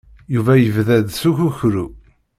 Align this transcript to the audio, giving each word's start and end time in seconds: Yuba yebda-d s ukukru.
Yuba 0.33 0.53
yebda-d 0.57 1.07
s 1.21 1.23
ukukru. 1.29 1.85